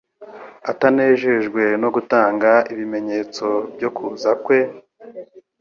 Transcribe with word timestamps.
Atanejejwe 0.71 1.63
no 1.81 1.89
gutanga 1.95 2.51
ibimenyetso 2.73 3.47
byo 3.75 3.89
kuza 3.97 4.31
kwe, 4.43 4.59